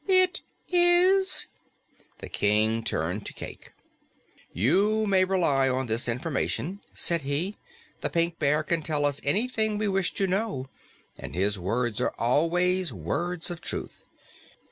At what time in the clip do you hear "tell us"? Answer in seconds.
8.81-9.21